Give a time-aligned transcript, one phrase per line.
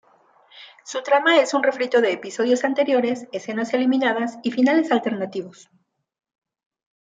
[0.83, 5.69] Su trama es un refrito de episodios anteriores, escenas eliminadas y finales alternativos.